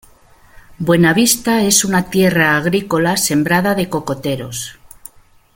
Buenavista 0.79 1.61
es 1.61 1.85
una 1.85 2.09
tierra 2.09 2.57
agrícola 2.57 3.17
sembrada 3.17 3.75
de 3.75 3.87
cocoteros. 3.87 4.79